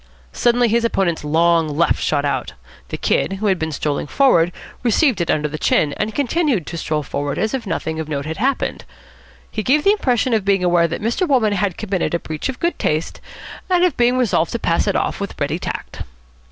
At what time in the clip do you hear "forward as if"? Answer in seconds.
7.03-7.67